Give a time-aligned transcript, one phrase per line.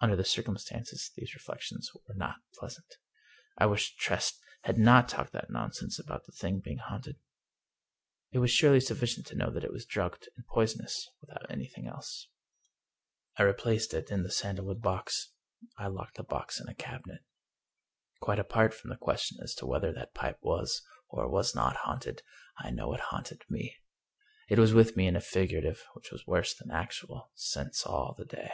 [0.00, 2.98] Under the circumstances, these reflections were not pleasant.
[3.56, 7.18] I wished Tress had not talked that non sense about the thing being haunted.
[8.32, 10.28] It was surely suffi 229 English Mystery Stories cient to know that it was drugged
[10.36, 12.28] and poisonous, without anything else.
[13.38, 15.32] I replaced it in the sandalwood box.
[15.78, 17.24] I locked the box in a cabinet.
[18.20, 22.20] Quite apart from the question as to whether that pipe was or was not haunted,
[22.58, 23.78] I know it haunted me.
[24.50, 28.26] It was with me in a figurative— ^which was worse than actual— sense all the
[28.26, 28.52] day.